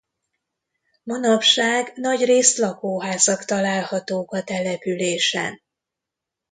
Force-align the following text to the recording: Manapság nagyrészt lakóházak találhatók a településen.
Manapság 1.03 1.91
nagyrészt 1.95 2.57
lakóházak 2.57 3.45
találhatók 3.45 4.31
a 4.33 4.43
településen. 4.43 5.61